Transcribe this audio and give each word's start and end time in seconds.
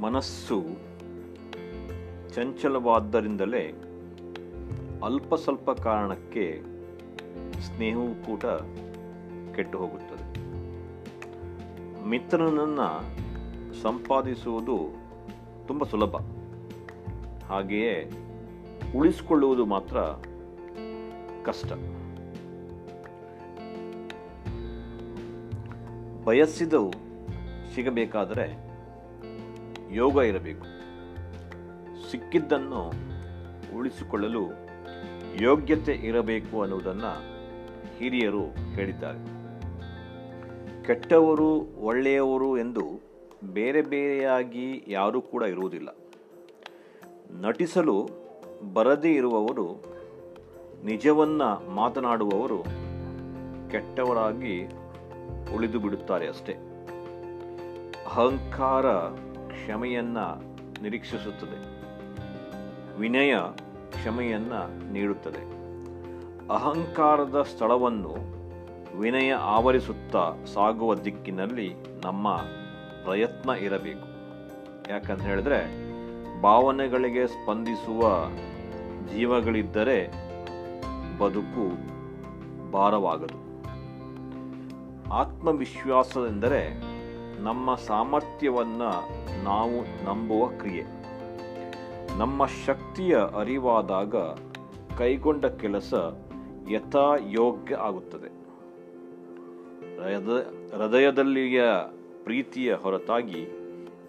ಮನಸ್ಸು 0.00 0.64
ಚಂಚಲವಾದ್ದರಿಂದಲೇ 2.34 3.74
ಅಲ್ಪ 5.04 5.34
ಸ್ವಲ್ಪ 5.34 5.70
ಕಾರಣಕ್ಕೆ 5.70 6.62
ಸ್ನೇಹವು 7.60 8.26
ಕೂಡ 8.26 8.40
ಕೆಟ್ಟು 9.54 9.78
ಹೋಗುತ್ತದೆ. 9.78 10.46
ಮಿತ್ರನನ್ನು 12.04 13.16
ಸಂಪಾದಿಸುವುದು 13.82 14.78
ತುಂಬ 15.66 15.84
ಸುಲಭ. 15.84 16.16
ಹಾಗೆಯೇ 17.50 18.10
ಉಳಿಸಿಕೊಳ್ಳುವುದು 18.96 19.64
ಮಾತ್ರ 19.64 19.96
ಕಷ್ಟ. 21.44 21.72
ಬಯಸಿದವು 26.24 26.92
ಸಿಗಬೇಕಾದರೆ 27.74 28.65
ಯೋಗ 29.96 30.16
ಇರಬೇಕು. 30.16 30.66
ಸಿಕ್ಕಿದ್ದನ್ನು 32.10 32.82
ಉಳಿಸಿಕೊಳ್ಳಲು 33.78 34.42
ಯೋಗ್ಯತೆ 35.42 35.92
ಇರಬೇಕು 35.92 36.62
ಅನ್ನುವುದನ್ನು 36.62 37.12
ಹಿರಿಯರು 37.96 38.44
ಹೇಳಿದ್ದಾರೆ. 38.46 39.18
ಕೆಟ್ಟವರು, 40.84 41.50
ಒಳ್ಳೆಯವರು 41.80 42.58
ಎಂದು 42.58 42.84
ಬೇರೆ 43.52 43.82
ಬೇರೆಯಾಗಿ 43.82 44.84
ಯಾರೂ 44.88 45.20
ಕೂಡ 45.20 45.42
ಇರುವುದಿಲ್ಲ. 45.42 45.88
ನಟಿಸಲು 47.40 48.08
ಬರದೇ 48.72 49.12
ಇರುವವರು, 49.12 49.66
ನಿಜವನ್ನು 50.84 51.70
ಮಾತನಾಡುವವರು 51.70 52.58
ಕೆಟ್ಟವರಾಗಿ 53.70 54.68
ಉಳಿದು 55.56 55.78
ಬಿಡುತ್ತಾರೆ 55.78 56.28
ಅಷ್ಟೇ. 56.28 56.52
ಅಹಂಕಾರ 58.06 58.86
ಕ್ಷಮೆಯನ್ನ 59.66 60.18
ನಿರೀಕ್ಷಿಸುತ್ತದೆ. 60.82 61.80
ವಿನಯ 62.98 63.34
ಕ್ಷಮೆಯನ್ನು 63.90 64.92
ನೀಡುತ್ತದೆ. 64.92 65.56
ಅಹಂಕಾರದ 66.48 67.42
ಸ್ಥಳವನ್ನು 67.42 68.16
ವಿನಯ 68.98 69.32
ಆವರಿಸುತ್ತಾ 69.32 70.32
ಸಾಗುವ 70.54 70.94
ದಿಕ್ಕಿನಲ್ಲಿ 70.94 71.74
ನಮ್ಮ 72.04 72.36
ಪ್ರಯತ್ನ 73.04 73.50
ಇರಬೇಕು. 73.50 74.06
ಯಾಕಂತ 74.92 75.22
ಹೇಳಿದ್ರೆ, 75.22 75.60
ಭಾವನೆಗಳಿಗೆ 76.42 77.26
ಸ್ಪಂದಿಸುವ 77.26 78.02
ಜೀವಗಳಿದ್ದರೆ 79.14 80.06
ಬದುಕು 81.18 81.72
ಭಾರವಾಗದು. 82.72 83.46
ಆತ್ಮವಿಶ್ವಾಸವೆಂದರೆ 85.12 86.95
ನಮ್ಮ 87.42 87.74
ಸಾಮರ್ಥ್ಯವನ್ನು 87.74 89.08
ನಾವು 89.44 90.04
ನಂಬುವ 90.04 90.46
ಕ್ರಿಯೆ. 90.46 90.82
ನಮ್ಮ 92.18 92.46
ಶಕ್ತಿಯ 92.46 93.16
ಅರಿವಾದಾಗ 93.38 94.16
ಕೈಗೊಂಡ 94.98 95.46
ಕೆಲಸ 95.46 95.94
ಯಥಾಯೋಗ್ಯ 96.70 97.74
ಆಗುತ್ತದೆ. 97.74 98.36
ಹೃದಯ, 99.96 100.42
ಹೃದಯದಲ್ಲಿಯ 100.76 101.62
ಪ್ರೀತಿಯ 102.24 102.74
ಹೊರತಾಗಿ 102.74 103.46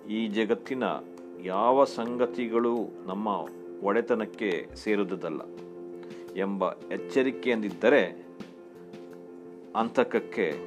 ಈ 0.09 0.27
ಜಗತ್ತಿನ 0.27 0.83
ಯಾವ 1.43 1.83
ಸಂಗತಿಗಳು 1.83 2.75
ನಮ್ಮ 3.05 3.27
ಒಡೆತನಕ್ಕೆ 3.83 4.69
ಸೇರುವುದಲ್ಲ 4.75 5.41
ಎಂಬ 6.37 6.71
ಎಚ್ಚರಿಕೆಯಂದಿದ್ದರೆ 6.71 8.27
ಅಂತಕಕ್ಕೆ 9.75 10.59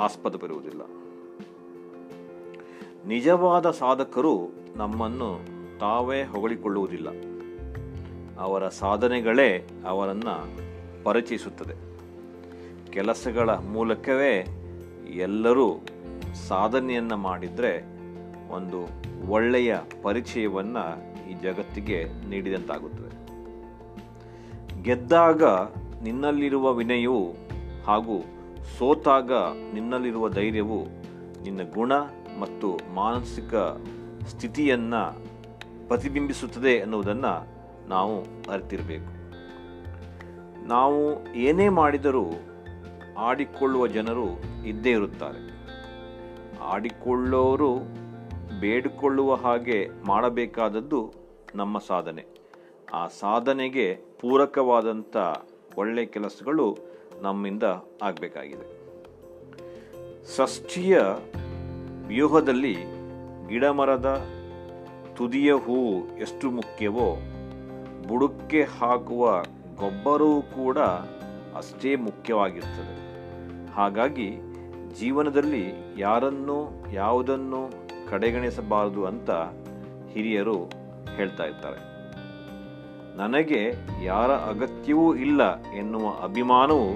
ಆಸ್ಪದ 0.00 0.34
ಬರುವುದಿಲ್ಲ. 0.36 0.80
ನಿಜವಾದ 3.06 3.70
ಸಾಧಕರು 3.70 4.50
ನಮ್ಮನ್ನು 4.76 5.40
ತಾವೇ 5.78 6.22
ಹೊಗಳಿಕೊಳ್ಳುವುದಿಲ್ಲ. 6.22 7.08
ಅವರ 8.38 8.68
ಸಾಧನೆಗಳೇ 8.68 9.68
ಅವರನ್ನು 9.86 10.48
ಪರಿಚಯಿಸುತ್ತದೆ. 11.04 11.74
ಕೆಲಸಗಳ 12.90 13.50
ಮೂಲಕವೇ 13.50 14.46
ಎಲ್ಲರೂ 15.14 15.80
ಸಾಧನೆಯನ್ನು 16.48 17.16
ಮಾಡಿದರೆ 17.16 17.84
ಒಂದು 18.50 18.88
ಒಳ್ಳೆಯ 19.30 19.76
ಪರಿಚಯವನ್ನು 20.02 21.14
ಈ 21.30 21.34
ಜಗತ್ತಿಗೆ 21.34 22.04
ನೀಡಿದಂತಾಗುತ್ತದೆ. 22.28 23.14
ಗೆದ್ದಾಗ 24.82 25.42
ನಿನ್ನಲ್ಲಿರುವ 26.02 26.74
ವಿನಯವು 26.74 27.34
ಹಾಗೂ 27.86 28.20
ಸೋತಾಗ 28.78 29.32
ನಿನ್ನಲ್ಲಿರುವ 29.72 30.28
ಧೈರ್ಯವು 30.28 30.84
ನಿನ್ನ 31.42 31.60
ಗುಣ 31.74 31.92
ಮತ್ತು 32.40 32.80
ಮಾನಸಿಕ 32.94 33.54
ಸ್ಥಿತಿಯನ್ನು 34.26 35.24
ಪ್ರತಿಬಿಂಬಿಸುತ್ತದೆ 35.88 36.74
ಎನ್ನುವುದನ್ನು 36.74 37.46
ನಾವು 37.88 38.22
ಅರಿತಿರಬೇಕು. 38.50 39.14
ನಾವು 40.66 41.26
ಏನೇ 41.34 41.68
ಮಾಡಿದರೂ 41.68 42.24
ಆಡಿಕೊಳ್ಳುವ 43.18 43.86
ಜನರು 43.86 44.26
ಇದ್ದೇ 44.66 44.90
ಇರುತ್ತಾರೆ. 44.90 45.54
ಆಡಿಕೊಳ್ಳೋರು 46.62 47.78
ಬೇಡಿಕೊಳ್ಳುವ 48.60 49.34
ಹಾಗೆ 49.34 49.88
ಮಾಡಬೇಕಾದದ್ದು 50.06 51.12
ನಮ್ಮ 51.54 51.78
ಸಾಧನೆ. 51.78 52.24
ಆ 52.94 53.06
ಸಾಧನೆಗೆ 53.06 53.94
ಪೂರಕವಾದಂಥ 53.94 55.16
ಒಳ್ಳೆಯ 55.76 56.04
ಕೆಲಸಗಳು 56.04 56.76
ನಮ್ಮಿಂದ 57.22 57.62
ಆಗಬೇಕಾಗಿದೆ. 58.02 58.84
ಷಷ್ಠಿಯ 60.36 60.98
ವ್ಯೂಹದಲ್ಲಿ 62.06 62.76
ಗಿಡಮರದ 63.48 64.26
ತುದಿಯ 65.16 65.52
ಹೂವು 65.52 66.18
ಎಷ್ಟು 66.18 66.50
ಮುಖ್ಯವೋ, 66.50 67.16
ಬುಡಕ್ಕೆ 68.08 68.62
ಹಾಕುವ 68.62 69.42
ಗೊಬ್ಬರವೂ 69.76 70.42
ಕೂಡ 70.42 70.78
ಅಷ್ಟೇ 71.56 71.96
ಮುಖ್ಯವಾಗಿರ್ತದೆ. 71.96 73.04
ಹಾಗಾಗಿ 73.72 74.36
ಜೀವನದಲ್ಲಿ 74.98 75.72
ಯಾರನ್ನು, 75.98 76.86
ಯಾವುದನ್ನು 76.92 77.70
ಕಡೆಗಣಿಸಬಾರದು 78.10 79.04
ಅಂತ 79.04 79.30
ಹಿರಿಯರು 80.12 80.70
ಹೇಳ್ತಾ 81.16 81.44
ಇರ್ತಾರೆ. 81.44 81.94
ನನಗೆ 83.16 83.72
ಯಾರ 84.04 84.30
ಅಗತ್ಯವೂ 84.30 85.14
ಇಲ್ಲ 85.14 85.62
ಎನ್ನುವ 85.62 86.24
ಅಭಿಮಾನವು 86.24 86.90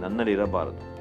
ನನ್ನಲ್ಲಿರಬಾರದು. 0.00 0.98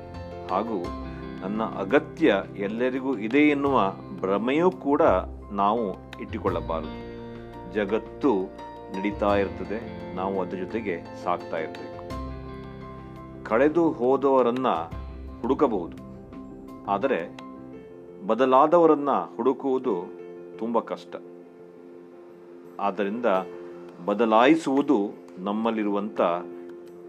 ಹಾಗೂ 0.53 1.06
ನನ್ನ 1.41 1.63
ಅಗತ್ಯ 1.83 2.35
ಎಲ್ಲರಿಗೂ 2.57 3.11
ಇದೆ 3.27 3.41
ಎನ್ನುವ 3.55 3.77
ಭ್ರಮೆಯೂ 4.21 4.69
ಕೂಡ 4.85 5.01
ನಾವು 5.61 5.83
ಇಟ್ಟುಕೊಳ್ಳಬಾರದು. 6.23 6.95
ಜಗತ್ತು 7.73 8.31
ನಡೀತಾ 8.95 9.31
ಇರ್ತದೆ, 9.35 9.79
ನಾವು 10.15 10.35
ಅದರ 10.41 10.57
ಜೊತೆಗೆ 10.57 10.95
ಸಾಕ್ತಾ 11.23 11.57
ಇರಬೇಕು. 11.57 12.03
ಕಳೆದು 13.49 13.83
ಹೋದವರನ್ನು 13.99 14.75
ಹುಡುಕಬಹುದು, 15.41 15.97
ಆದರೆ 16.93 17.19
ಬದಲಾದವರನ್ನು 18.27 19.17
ಹುಡುಕುವುದು 19.35 19.95
ತುಂಬ 20.59 20.79
ಕಷ್ಟ. 20.91 21.15
ಆದ್ದರಿಂದ 22.79 23.27
ಬದಲಾಯಿಸುವುದು 24.05 24.97
ನಮ್ಮಲ್ಲಿರುವಂಥ 25.39 26.19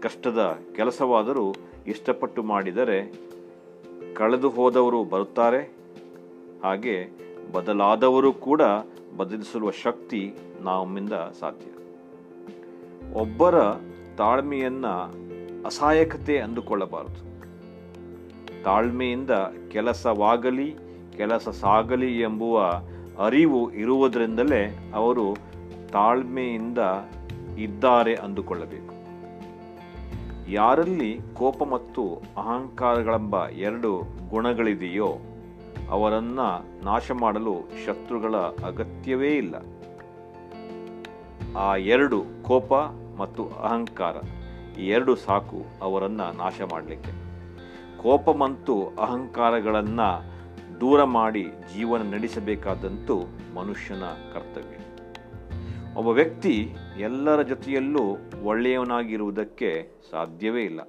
ಕಷ್ಟದ 0.05 0.41
ಕೆಲಸವಾದರೂ 0.75 1.45
ಇಷ್ಟಪಟ್ಟು 1.93 2.41
ಮಾಡಿದರೆ 2.51 2.99
ಕಳೆದು 4.19 4.49
ಹೋದವರು 4.49 5.03
ಬರುತ್ತಾರೆ. 5.03 5.75
ಹಾಗೆ 6.63 7.09
ಬದಲಾದವರು 7.53 8.33
ಕೂಡ 8.33 8.61
ಬದಲಿಸುವ 9.17 9.71
ಶಕ್ತಿ 9.71 10.33
ನಮ್ಮಿಂದ 10.61 11.13
ಸಾಧ್ಯ. 11.13 11.71
ಒಬ್ಬರ 13.13 13.55
ತಾಳ್ಮೆಯನ್ನ 14.17 14.87
ಅಸಹಾಯಕತೆ 15.65 16.39
ಅಂದುಕೊಳ್ಳಬಾರದು. 16.39 17.21
ತಾಳ್ಮೆಯಿಂದ 18.63 19.31
ಕೆಲಸವಾಗಲಿ 19.71 20.75
ಕೆಲಸ 21.17 21.49
ಸಾಗಲಿ 21.49 22.21
ಎಂಬುವ 22.21 22.81
ಅರಿವು 23.25 23.71
ಇರುವುದರಿಂದಲೇ 23.71 24.91
ಅವರು 24.93 25.35
ತಾಳ್ಮೆಯಿಂದ 25.91 26.79
ಇದ್ದಾರೆ 27.57 28.15
ಅಂದುಕೊಳ್ಳಬೇಕು. 28.15 28.88
ಯಾರಲ್ಲಿ 30.49 31.09
ಕೋಪ 31.33 31.63
ಮತ್ತು 31.63 32.03
ಅಹಂಕಾರಗಳೆಂಬ 32.37 33.47
ಎರಡು 33.67 33.89
ಗುಣಗಳಿದೆಯೋ 34.29 35.09
ಅವರನ್ನ 35.89 36.41
ನಾಶ 36.83 37.11
ಮಾಡಲು 37.21 37.53
ಶತ್ರುಗಳ 37.85 38.35
ಅಗತ್ಯವೇ 38.69 39.31
ಇಲ್ಲ. 39.35 39.55
ಆ 41.57 41.75
ಎರಡು 41.75 42.17
ಕೋಪ 42.47 42.73
ಮತ್ತು 43.21 43.43
ಅಹಂಕಾರ, 43.63 44.15
ಈ 44.79 44.87
ಎರಡು 44.87 45.15
ಸಾಕು 45.15 45.59
ಅವರನ್ನು 45.81 46.27
ನಾಶ 46.37 46.61
ಮಾಡಲಿಕ್ಕೆ 46.71 47.13
ಕೋಪ 48.03 48.29
ಮತ್ತು 48.43 48.75
ಅಹಂಕಾರಗಳನ್ನು 49.05 50.09
ದೂರ 50.81 51.03
ಮಾಡಿ 51.03 51.45
ಜೀವನ 51.73 52.01
ನಡೆಸಬೇಕಾದಂತೂ 52.13 53.15
ಮನುಷ್ಯನ 53.55 54.05
ಕರ್ತವ್ಯ. 54.33 54.75
ಒಬ್ಬ 55.99 56.09
ವ್ಯಕ್ತಿ 56.09 56.75
ಎಲ್ಲರ 56.97 57.41
ಜೊತೆಯಲ್ಲೂ 57.41 58.17
ಒಳ್ಳೆಯವನಾಗಿರುವುದಕ್ಕೆ 58.43 59.89
ಸಾಧ್ಯವೇ 60.11 60.63
ಇಲ್ಲ. 60.63 60.81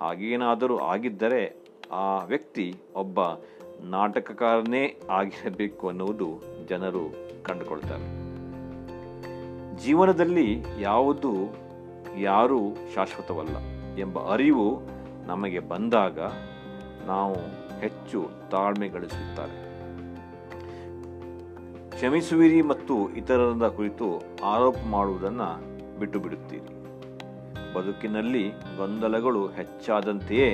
ಹಾಗೇನಾದರೂ 0.00 0.78
ಆಗಿದ್ದರೆ 0.78 1.56
ಆ 1.92 2.24
ವ್ಯಕ್ತಿ 2.24 2.74
ಒಬ್ಬ 2.94 3.20
ನಾಟಕಕಾರನೇ 3.82 5.00
ಆಗಿರಬೇಕು 5.10 5.88
ಅನ್ನುವುದು 5.88 6.42
ಜನರು 6.68 7.14
ಕಂಡುಕೊಳ್ತಾರೆ. 7.42 8.22
ಜೀವನದಲ್ಲಿ 9.84 10.64
ಯಾವುದು 10.80 11.32
ಯಾರೂ 12.18 12.74
ಶಾಶ್ವತವಲ್ಲ 12.94 13.56
ಎಂಬ 13.98 14.32
ಅರಿವು 14.32 14.80
ನಮಗೆ 15.26 15.58
ಬಂದಾಗ 15.58 16.18
ನಾವು 17.06 17.34
ಹೆಚ್ಚು 17.80 18.30
ತಾಳ್ಮೆ 18.50 18.88
ಗಳಿಸುತ್ತಾರೆ. 18.88 19.71
ಕ್ಷಮಿಸುವಿರಿ 22.02 22.62
ಮತ್ತು 22.62 23.08
ಇತರರ 23.16 23.66
ಕುರಿತು 23.68 24.06
ಆರೋಪ 24.44 24.78
ಮಾಡುವುದನ್ನು 24.86 25.46
ಬಿಟ್ಟು 25.98 26.20
ಬಿಡುತ್ತೀರಿ 26.20 26.72
ಬದುಕಿನಲ್ಲಿ 27.74 28.42
ಗೊಂದಲಗಳು 28.76 29.46
ಹೆಚ್ಚಾದಂತೆಯೇ 29.48 30.48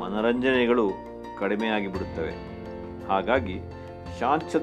ಮನರಂಜನೆಗಳು 0.00 0.86
ಕಡಿಮೆಯಾಗಿ 1.38 1.86
ಬಿಡುತ್ತವೆ 1.86 2.34
ಹಾಗಾಗಿ 3.08 3.60
ಶಾಂತ 4.20 4.62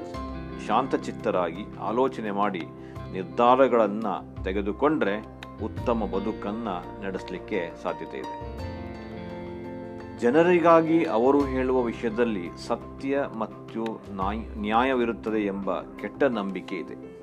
ಶಾಂತಚಿತ್ತರಾಗಿ 0.66 1.64
ಆಲೋಚನೆ 1.80 2.30
ಮಾಡಿ 2.30 2.64
ನಿರ್ಧಾರಗಳನ್ನು 3.12 4.44
ತೆಗೆದುಕೊಂಡರೆ 4.44 5.16
ಉತ್ತಮ 5.62 6.06
ಬದುಕನ್ನು 6.06 7.04
ನಡೆಸಲಿಕ್ಕೆ 7.04 7.72
ಸಾಧ್ಯತೆ 7.84 8.18
ಇದೆ 8.18 8.75
ಜನರಿಗಾಗಿ 10.18 11.04
ಅವರು 11.04 11.44
ಹೇಳುವ 11.44 11.82
ವಿಷಯದಲ್ಲಿ 11.82 12.48
ಸತ್ಯ 12.56 13.24
ಮತ್ತು 13.38 13.84
ನ್ಯಾಯ, 14.14 14.36
ನ್ಯಾಯವಿರುತ್ತದೆ 14.56 15.46
ಎಂಬ 15.46 15.80
ಕೆಟ್ಟ 15.80 16.22
ನಂಬಿಕೆ 16.22 16.76
ಇದೆ. 16.76 17.16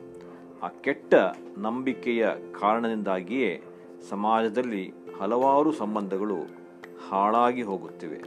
ಆ 0.64 0.68
ಕೆಟ್ಟ 0.82 1.14
ನಂಬಿಕೆಯ 1.58 2.28
ಕಾರಣದಿಂದಾಗಿಯೇ 2.60 3.64
ಸಮಾಜದಲ್ಲಿ 4.10 4.94
ಹಲವಾರು 5.22 5.72
ಸಂಬಂಧಗಳು 5.72 6.36
ಹಾಳಾಗಿ 7.10 7.62
ಹೋಗುತ್ತಿವೆ. 7.62 8.22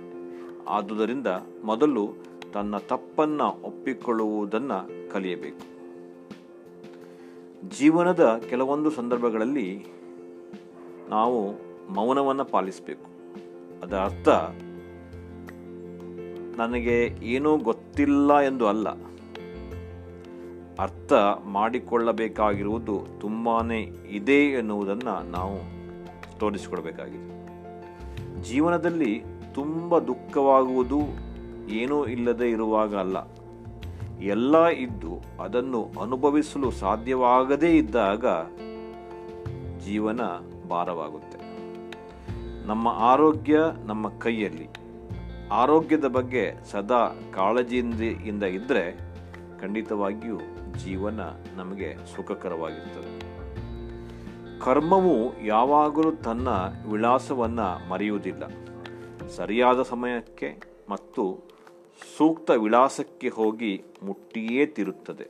ಆದುದರಿಂದ 0.69 1.27
ಮೊದಲು 1.65 2.09
ತನ್ನ 2.53 2.77
ತಪ್ಪನ್ನು 2.77 3.63
ಒಪ್ಪಿಕೊಳ್ಳುವುದನ್ನು 3.63 5.13
ಕಲಿಯಬೇಕು. 5.13 5.77
ಜೀವನದ 7.79 8.43
ಕೆಲವೊಂದು 8.51 8.91
ಸಂದರ್ಭಗಳಲ್ಲಿ 8.91 9.87
ನಾವು 11.09 11.53
ಮೌನವನ್ನು 11.95 12.45
ಪಾಲಿಸಬೇಕು. 12.45 13.16
ಅದರ 13.83 13.97
ಅರ್ಥ 13.97 14.29
ನನಗೆ 16.59 17.05
ಏನೂ 17.23 17.57
ಗೊತ್ತಿಲ್ಲ 17.57 18.41
ಎಂದು 18.41 18.69
ಅಲ್ಲ. 18.69 18.89
ಅರ್ಥ 20.79 21.13
ಮಾಡಿಕೊಳ್ಳಬೇಕಾಗಿರುವುದು 21.45 23.07
ತುಂಬಾ 23.21 23.63
ಇದೆ 24.09 24.45
ಎನ್ನುವುದನ್ನು 24.45 25.31
ನಾವು 25.31 25.59
ತೋರಿಸಿಕೊಡಬೇಕಾಗಿದೆ. 26.39 27.37
ಜೀವನದಲ್ಲಿ 28.43 29.23
ತುಂಬ 29.55 29.99
ದುಃಖವಾಗುವುದು 29.99 31.01
ಏನೂ 31.69 32.07
ಇಲ್ಲದೆ 32.07 32.51
ಇರುವಾಗ 32.51 32.97
ಅಲ್ಲ. 32.97 33.17
ಎಲ್ಲ 34.21 34.67
ಇದ್ದು 34.67 35.43
ಅದನ್ನು 35.43 35.91
ಅನುಭವಿಸಲು 36.03 36.71
ಸಾಧ್ಯವಾಗದೇ 36.71 37.77
ಇದ್ದಾಗ 37.77 38.27
ಜೀವನ 39.85 40.21
ಭಾರವಾಗುತ್ತೆ. 40.71 41.46
ನಮ್ಮ 42.67 42.89
ಆರೋಗ್ಯ 42.89 43.59
ನಮ್ಮ 43.85 44.09
ಕೈಯಲ್ಲಿ. 44.19 44.69
ಆರೋಗ್ಯದ 45.51 46.05
ಬಗ್ಗೆ 46.05 46.53
ಸದಾ 46.71 47.09
ಕಾಳಜಿಯಿಂದ 47.35 48.43
ಇದ್ದರೆ 48.43 48.99
ಖಂಡಿತವಾಗಿಯೂ 49.61 50.39
ಜೀವನ 50.85 51.21
ನಮಗೆ 51.57 51.97
ಸುಖಕರವಾಗಿರ್ತದೆ. 52.17 53.27
ಕರ್ಮವು 54.61 55.41
ಯಾವಾಗಲೂ 55.45 56.11
ತನ್ನ 56.11 56.49
ವಿಳಾಸವನ್ನು 56.91 57.89
ಮರೆಯುವುದಿಲ್ಲ. 57.89 58.43
ಸರಿಯಾದ 59.29 59.83
ಸಮಯಕ್ಕೆ 59.83 60.57
ಮತ್ತು 60.89 61.39
ಸೂಕ್ತ 62.19 62.51
ವಿಳಾಸಕ್ಕೆ 62.51 63.29
ಹೋಗಿ 63.29 63.85
ಮುಟ್ಟಿಯೇ 64.03 64.67
ತಿರುತ್ತದೆ. 64.67 65.29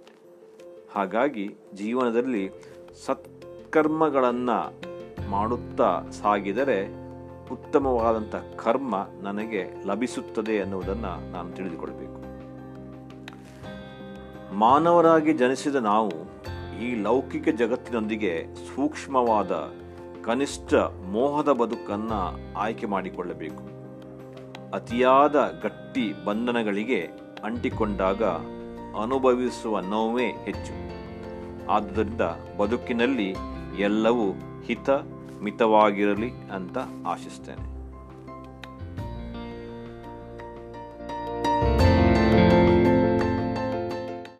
ಹಾಗಾಗಿ 0.95 1.55
ಜೀವನದಲ್ಲಿ 1.75 2.51
ಸತ್ಕರ್ಮಗಳನ್ನು 3.07 4.75
ಮಾಡುತ್ತಾ 5.31 6.03
ಸಾಗಿದರೆ 6.23 7.06
ಉತ್ತಮವಾದಂಥ 7.53 8.35
ಕರ್ಮ 8.57 8.95
ನನಗೆ 9.23 9.87
ಲಭಿಸುತ್ತದೆ 9.87 10.53
ಎನ್ನುವುದನ್ನು 10.53 11.31
ನಾನು 11.31 11.53
ತಿಳಿದುಕೊಳ್ಬೇಕು. 11.53 12.17
ಮಾನವರಾಗಿ 14.55 15.33
ಜನಿಸಿದ 15.33 15.75
ನಾವು 15.75 16.11
ಈ 16.81 17.03
ಲೌಕಿಕ 17.03 17.49
ಜಗತ್ತಿನೊಂದಿಗೆ 17.49 18.45
ಸೂಕ್ಷ್ಮವಾದ 18.55 19.53
ಕನಿಷ್ಠ 20.25 20.75
ಮೋಹದ 21.11 21.53
ಬದುಕನ್ನು 21.53 22.55
ಆಯ್ಕೆ 22.59 22.87
ಮಾಡಿಕೊಳ್ಳಬೇಕು. 22.87 23.77
ಅತಿಯಾದ 24.75 25.61
ಗಟ್ಟಿ 25.63 26.25
ಬಂಧನಗಳಿಗೆ 26.25 27.09
ಅಂಟಿಕೊಂಡಾಗ 27.45 28.23
ಅನುಭವಿಸುವ 29.03 29.81
ನೋವೇ 29.81 30.27
ಹೆಚ್ಚು. 30.27 30.87
ಆದ್ದರಿಂದ 31.67 32.21
ಬದುಕಿನಲ್ಲಿ 32.59 33.35
ಎಲ್ಲವೂ 33.79 34.33
ಹಿತ 34.65 34.91
ಮಿತವಾಗಿರಲಿ 35.43 36.31
ಅಂತ 36.55 36.79
ಆಶಿಸ್ತೇನೆ. 37.07 37.76